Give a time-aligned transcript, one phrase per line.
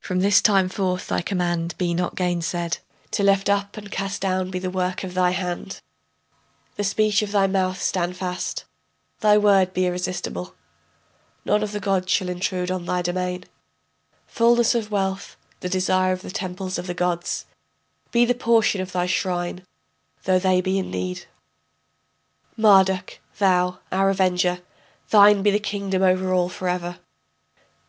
[0.00, 2.78] From this time forth thy command be not gainsaid;
[3.12, 5.80] To lift up and cast down be the work of thy hand;
[6.74, 8.64] The speech of thy mouth stand fast,
[9.20, 10.56] thy word be irresistible,
[11.44, 13.44] None of the gods shall intrude on thy domain,
[14.26, 17.46] Fullness of wealth, the desire of the temples of the gods,
[18.10, 19.64] Be the portion of thy shrine,
[20.24, 21.26] though they be in need.
[22.56, 24.62] Marduk, thou, our avenger,
[25.10, 26.98] Thine be the kingdom over all forever.